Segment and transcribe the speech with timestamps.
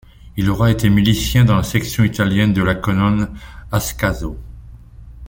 [0.35, 3.37] Il aurait été milicien dans la section italienne de la Colonne
[3.71, 4.35] Ascaso.